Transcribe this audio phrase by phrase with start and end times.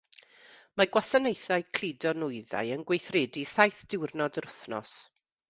[0.79, 4.99] Mae gwasanaethau cludo nwyddau yn gweithredu saith diwrnod yr wythnos.